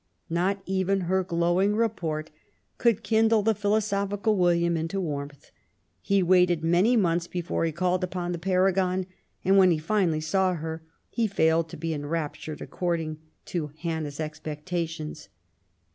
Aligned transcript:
Not 0.31 0.63
even 0.65 1.01
her 1.01 1.23
glowing 1.23 1.75
report 1.75 2.31
could 2.79 3.03
kindle 3.03 3.43
the 3.43 3.53
philo 3.53 3.77
sophical 3.77 4.35
William 4.35 4.75
into 4.75 4.99
warmth. 4.99 5.51
He 6.01 6.23
waited 6.23 6.63
many 6.63 6.97
months 6.97 7.27
before 7.27 7.65
he 7.65 7.71
called 7.71 8.03
upon 8.03 8.31
the 8.31 8.39
paragon, 8.39 9.05
and 9.45 9.59
when 9.59 9.69
he 9.69 9.77
finally 9.77 10.19
saw 10.19 10.55
her 10.55 10.81
he 11.11 11.27
failed 11.27 11.69
to 11.69 11.77
be 11.77 11.93
enraptured 11.93 12.61
according 12.61 13.19
to 13.45 13.73
HannaVs 13.83 14.19
expectations. 14.19 15.29